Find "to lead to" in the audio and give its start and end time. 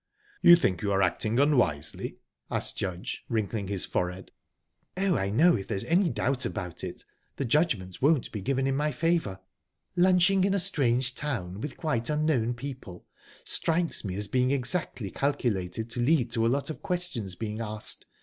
15.91-16.47